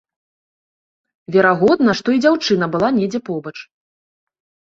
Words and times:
Верагодна, 1.33 1.91
што 1.99 2.07
і 2.17 2.21
дзяўчына 2.23 2.65
была 2.77 2.89
недзе 2.97 3.19
побач. 3.27 3.57